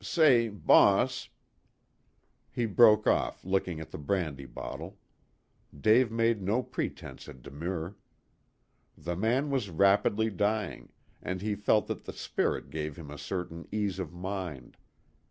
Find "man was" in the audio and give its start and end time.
9.15-9.69